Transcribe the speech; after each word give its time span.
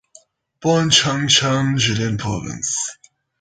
Born 0.63 0.85
in 0.85 0.89
Changchun, 0.89 1.75
Jilin 1.75 2.17
Province. 2.17 2.97